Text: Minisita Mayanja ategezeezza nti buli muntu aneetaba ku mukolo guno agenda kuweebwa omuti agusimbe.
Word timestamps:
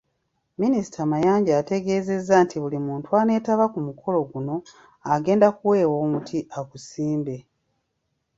Minisita 0.61 1.01
Mayanja 1.11 1.51
ategezeezza 1.61 2.35
nti 2.43 2.55
buli 2.63 2.79
muntu 2.87 3.09
aneetaba 3.21 3.65
ku 3.73 3.79
mukolo 3.87 4.17
guno 4.31 4.55
agenda 5.13 5.47
kuweebwa 5.57 5.97
omuti 6.05 6.37
agusimbe. 6.59 7.35